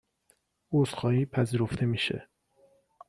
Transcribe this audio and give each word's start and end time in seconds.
عذر 0.73 0.85
خواهی 0.95 1.25
پذیرفته 1.25 1.85
میشه 1.85 2.27